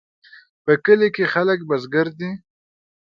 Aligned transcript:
په 0.63 0.73
کلي 0.85 1.09
کې 1.15 1.25
خلک 1.33 1.59
بزګر 1.69 2.07
دي 2.19 2.31